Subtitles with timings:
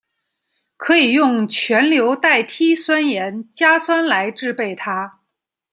[0.77, 5.19] 可以用全硫代锑酸盐加酸来制备它。